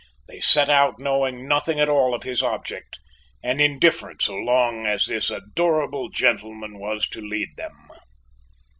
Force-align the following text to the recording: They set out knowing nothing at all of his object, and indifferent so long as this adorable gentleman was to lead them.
They 0.27 0.39
set 0.39 0.67
out 0.67 0.95
knowing 0.97 1.47
nothing 1.47 1.79
at 1.79 1.87
all 1.87 2.15
of 2.15 2.23
his 2.23 2.41
object, 2.41 2.97
and 3.43 3.61
indifferent 3.61 4.23
so 4.23 4.33
long 4.35 4.87
as 4.87 5.05
this 5.05 5.29
adorable 5.29 6.09
gentleman 6.09 6.79
was 6.79 7.07
to 7.09 7.21
lead 7.21 7.49
them. 7.55 7.77